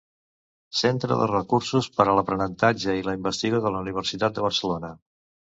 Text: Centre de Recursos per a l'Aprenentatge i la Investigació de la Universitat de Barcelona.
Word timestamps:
Centre 0.77 1.17
de 1.19 1.27
Recursos 1.31 1.89
per 1.97 2.07
a 2.07 2.15
l'Aprenentatge 2.21 2.97
i 3.01 3.05
la 3.09 3.15
Investigació 3.19 3.61
de 3.67 3.75
la 3.77 3.85
Universitat 3.87 4.41
de 4.41 4.49
Barcelona. 4.49 4.93